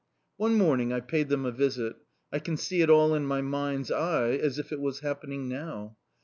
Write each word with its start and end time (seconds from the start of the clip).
"One 0.37 0.55
morning 0.55 0.91
I 0.91 0.99
paid 0.99 1.29
them 1.29 1.45
a 1.45 1.51
visit 1.51 1.95
I 2.33 2.39
can 2.39 2.57
see 2.57 2.81
it 2.81 2.89
all 2.89 3.13
in 3.13 3.23
my 3.23 3.41
mind's 3.41 3.91
eye, 3.91 4.31
as 4.31 4.57
if 4.57 4.71
it 4.71 4.79
was 4.81 5.01
happening 5.01 5.47
now. 5.47 5.95